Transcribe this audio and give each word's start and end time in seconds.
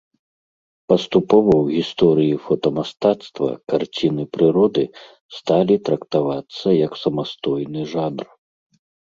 Паступова 0.91 1.51
ў 1.63 1.75
гісторыі 1.77 2.31
фотамастацтва 2.45 3.49
карціны 3.75 4.23
прыроды 4.39 4.83
сталі 5.37 5.75
трактавацца 5.91 6.67
як 6.85 6.93
самастойны 7.03 7.81
жанр. 7.95 8.25